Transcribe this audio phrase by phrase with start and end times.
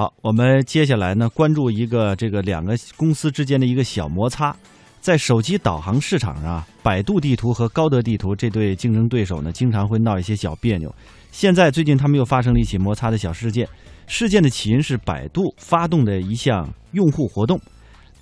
[0.00, 4.56] 好，我们接下来呢，关注一个这个两个公司之间的一个小摩擦，
[4.98, 10.90] 在手机导航市场上，百度地图和高德地图这对竞争对手呢，经常会闹一些小别扭。
[11.32, 13.68] 现在最近他们又发生了一起摩擦的小事件，
[14.06, 17.60] 事件的起因是百度发动的一项用户活动。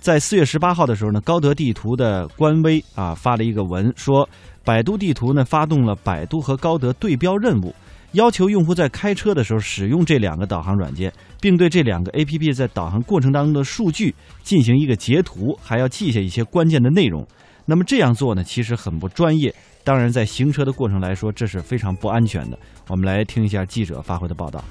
[0.01, 4.27] 在四月十八号的时候呢，高德地图的官微啊发了一个文，说
[4.65, 7.73] 百度地图呢发动了百度和高德对标任务。
[8.13, 17.27] 要求用户在开车的时候使用这两个导航软件，并对这两个 APP 在导航过程当中的数据进行一个截图，还要记下一些关键的内容。
[17.65, 19.53] 那么这样做呢，其实很不专业。
[19.83, 22.57] 当然，在行车的过程来说，这是非常不安全的。
[22.87, 24.63] 我们来听一下记者发回的报道。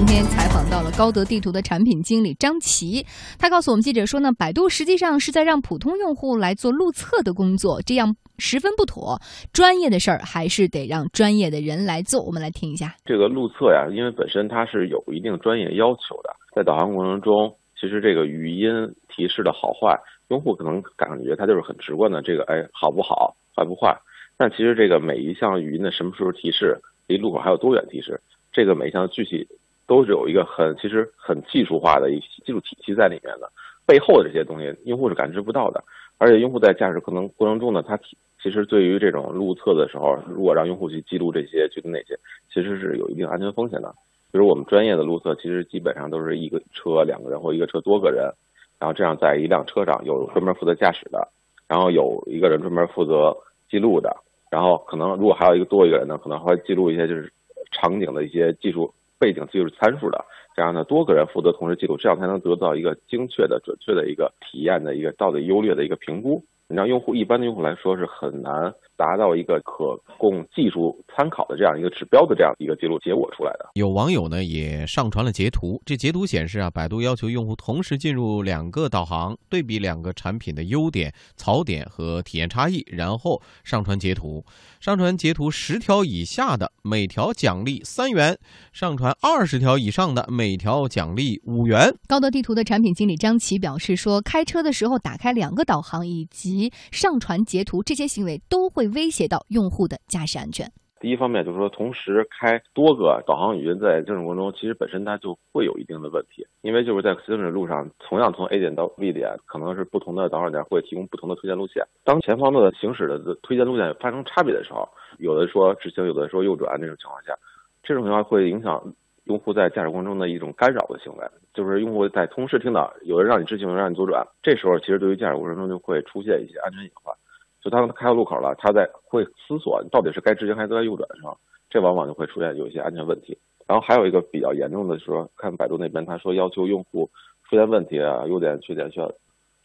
[0.00, 3.04] 今天采访到了高德地图的产品经理张琪，
[3.38, 9.20] 他告诉我们记者说呢，百度实际上是在让普通用户来做路测的工作，这样十分不妥。
[9.52, 12.24] 专业的事儿还是得让专业的人来做。
[12.24, 18.70] 我们来听一下这个路测呀，因为本身它是有一定专业要求的，在导航过程中，其实这个语音
[19.14, 23.94] 提示的好坏，用户可能感觉它就是很直观的，这个哎好不好，坏不坏。
[24.38, 28.18] 但其实这个每一项语音的什么时候提示，离路口还有多远提示，
[28.50, 29.46] 这个每一项具体。
[29.90, 33.50] 都是有一个很其实很技术化的一些技术体系在里面的，
[33.84, 35.82] 背后的这些东西用户是感知不到的。
[36.16, 37.98] 而且用户在驾驶可能过程中呢，他
[38.40, 42.16] 其实对于这种路测的时候，如果让用户去记录这些具体哪些，
[42.54, 43.92] 其实是有一定安全风险的。
[44.30, 48.32] 比如我们专业的路测，其实基本上都是一个车两个人或一个车多个人，
[48.78, 51.26] 然后这样在一辆车上有专门负责驾驶的，
[51.66, 53.36] 然后有一个人专门负责
[53.68, 54.16] 记录的，
[54.52, 57.32] 然后可能如果还有一个多一个人呢，可能会记录一些就是
[57.72, 58.94] 场景的一些技术。
[59.20, 60.24] 背景技术参数的，
[60.56, 66.42] 这样呢，多个人负责同时记录，这样才能得到一个精确的、准确的一个体验的一个到底优劣的一个评估。
[66.68, 68.72] 你让用户一般的用户来说是很难。
[69.00, 73.70] 达到一个可供技术参考的这样一个指标的这样一个记录结果出来的。
[73.72, 84.44] 有网友呢也上传了截图，这截图显示啊，百度要求用户同时进入两个导航，对比两个产品的优点、槽点和体验差异，然后上传截图。
[84.80, 88.34] 上传截图十条以下的，每条奖励三元；
[88.70, 91.94] 上传二十条以上的，每条奖励五元。
[92.06, 98.89] 高德地图的产品经理张琪表示说，开车的时候打开两个导航以及上传截图这些行为都会。
[98.94, 100.70] 威胁到用户的驾驶安全。
[101.00, 111.82] 第一方面就是说，同时开多个导航语音在行驶过程中，其实本身它就会有一定的问题，因为就是在行驶路上，同样从 A 点到 B 点，可能是不同的导航软件会提供不同的推荐路线。
[112.04, 114.86] 当前方的行驶的推荐路线发生差别的时候，
[115.18, 117.34] 有的说直行，有的说右转，这种情况下，
[117.82, 118.92] 这种情况会影响
[119.24, 121.24] 用户在驾驶过程中的一种干扰的行为，
[121.54, 127.16] 就是用户在同时听到有人让你直行，有人让你左转，这时候其实对于驾驶过程中就会出现一些安全隐患。
[127.62, 131.36] 就当他开到路口了，他在会思索到底是该直行还是该右转的时候，
[131.68, 133.38] 这往往就会出现有一些安全问题。
[133.66, 137.08] 然后还有一个比较严重的，说看百度那边他说要求用户
[137.48, 139.12] 出现问题啊、优点缺点需要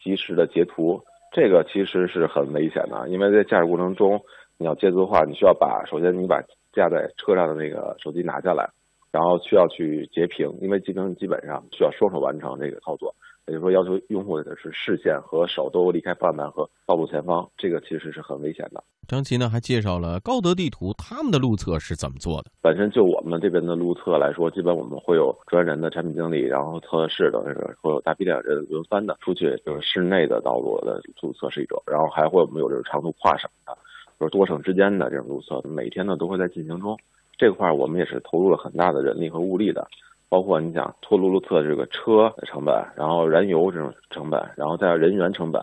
[0.00, 1.02] 及时的截图，
[1.32, 4.22] 这个其实是很危险的，因为在驾驶过程中
[4.58, 6.40] 你要截图的话，你需要把首先你把
[6.72, 8.70] 架在车上的那个手机拿下来，
[9.12, 13.14] 然后需要去截屏，因为截屏基本上需要双手完成这个操作。
[13.48, 18.82] 也就是说，要求用户的是视线和手都离开方向盘和道路前方，这个其实是很危险的。
[19.06, 22.50] 张琪呢还介绍了高德地图他们的路测是怎么做的。
[22.60, 27.40] 本身就我们这边的路测来说，基本我们会有专人的产品经理，然后测试的
[27.80, 33.78] 会有大批量人轮番的出去，就是室内的道路的路测试一种，然后还会我们有这种长途跨省的，
[34.18, 36.98] 就是多省之间的这种路测，每天呢都会在进行中。
[37.38, 39.86] 这块儿我们也是投入了很大的人力和物力的。
[40.28, 45.62] 包括你想拖路路测这个车的成本，然后燃油这种成本，然后再人员成本，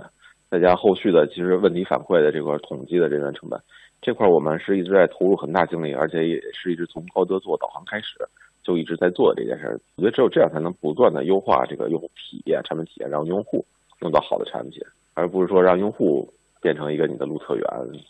[0.50, 3.60] 再加后续的其实问题反馈的这块统计的人员成本，
[4.02, 8.26] 这块儿我们是一直在投入很大精力，而且也是一直从高德做导航开始
[8.64, 9.78] 就一直在做这件事儿。
[9.98, 13.66] 我觉得只有这样才能不断的优化这个用户体验、产品体验，让用户
[14.00, 14.82] 用到好的产品，
[15.14, 16.34] 而不是说让用户。
[16.64, 17.66] 变成一个你的路测员，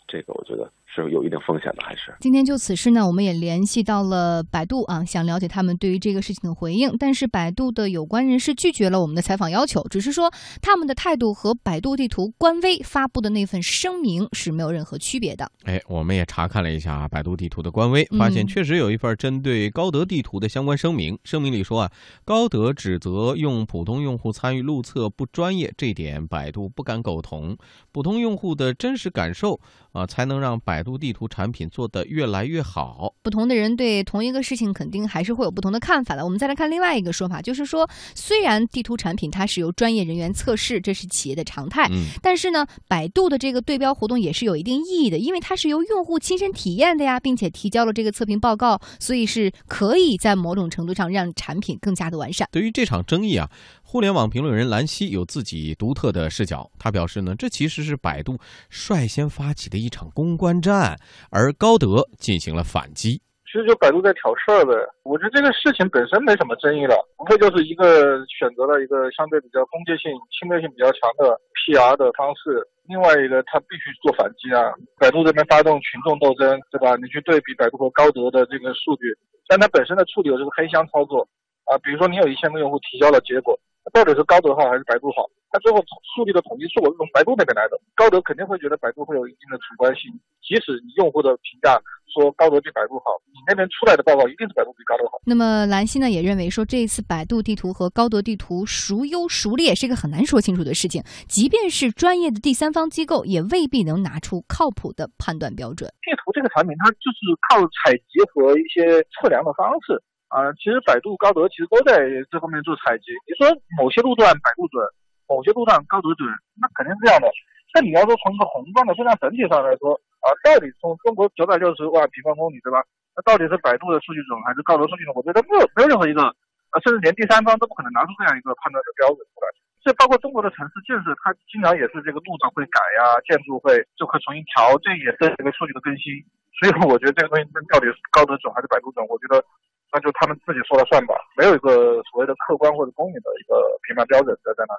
[0.06, 2.14] 这个我觉得是有一定风险的，还是？
[2.20, 6.96] 今天就此事呢，我们也联系到了百度啊，想了解他们对于这个事情的回应。
[6.96, 10.30] 但是百度的有关人士拒绝了我们的采访要求，只是说
[10.62, 15.50] 他们的态度和百度地图官微发布的那份声明是没有任何区别的。
[15.64, 21.18] 哎，我们也查看了一下百度地图的官微，发现确实有一份针对高德地图的相关声明。
[21.24, 21.90] 声明里说啊，
[22.24, 27.56] 高德指责用普通用户参与路测不专业，这点百度不敢苟同。
[27.90, 28.43] 普通用户。
[28.44, 29.58] 户的真实感受，
[29.94, 33.14] 啊，才能让百度地图产品做得越来越好。
[33.22, 36.24] 不同的人对同一个事情肯定还是会有不同的看法的。
[36.24, 52.48] 我们再来看另外一个说法，就是说，虽然地图产品它是由专业人员测试，这是企业的常态，嗯，但是呢，百度的这个对标活动也是有一定意义的，因为它是由用户亲身体验的呀，并且提交了这个测评报告，所以是可以在某种程度上让产品更加的完善。
[52.50, 53.48] 对于这场争议啊，
[53.82, 56.68] 互联网评论人兰溪有自己独特的视角。
[56.78, 58.36] 他表示呢，这其实是百度
[58.68, 60.96] 率先发起的一场公关战，
[61.30, 63.20] 而高德进行了反击。
[63.44, 64.74] 其实就百度在挑事儿呗。
[65.04, 74.74] 我觉得这个事情本身没什么争议了，无非就是一个选择了一个相对比较攻击性、侵略性比较强的 PR 的方式，另外一个他必须做反击啊。
[74.98, 76.96] 百度这边发动群众斗争，对吧？
[76.96, 79.14] 你去对比百度和高德的这个数据，
[79.46, 81.22] 但它本身的处理有这个黑箱操作
[81.70, 81.78] 啊。
[81.78, 83.54] 比如说你有一千个用户提交了结果，
[83.94, 85.22] 到底是高德好还是百度好？
[85.54, 85.78] 它最后
[86.18, 90.10] 数据的统计是我是从百度那边来的，高德肯定会觉得百度会有一定的主观性，
[90.42, 91.80] 即使你用户的评价。
[92.14, 95.18] 说高德比百度好，你那边出来的报告一定是百度比高德好。
[95.26, 105.90] 那么兰溪呢也认为说，这一次百度地图和高德地图孰优孰劣是一个很难说清楚的事情，即便是专业的第三方机构，也未必能拿出靠谱的判断标准。
[106.02, 110.00] 地图这个产品，它就是靠采集和一些测量的方式
[110.34, 110.50] 啊。
[110.58, 113.14] 其实百度、高德其实都在这方面做采集。
[113.30, 113.46] 你说
[113.78, 114.82] 某些路段百度准，
[115.30, 116.26] 某些路段高德准，
[116.58, 117.30] 那肯定是这样的。
[117.70, 119.94] 但你要说从一个宏观的、非常整体上来说。
[120.24, 122.80] 啊，到底从中国九百六十万平方公里，对吧？
[123.12, 125.12] 那到底是百度的数据准还是高德数据准？
[125.12, 126.24] 我觉得没有没有任何一个，
[126.72, 129.52] 啊，甚至连第三方都不可能拿出这样一个判断的标准出来。
[129.84, 136.24] 这包括中国的城市建设，它经常也是这个路段会改呀，建筑会就会重新调，这也是这个数据的更新。
[136.56, 139.04] 所以我觉得这个东西到底是高德准还是百度准？
[139.12, 139.44] 我觉得
[139.94, 143.54] 那就他们自己说了算吧，没有一个所谓的客观或者公允的一个
[143.86, 144.74] 评判标准在在那。